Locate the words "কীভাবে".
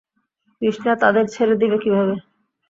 1.83-2.13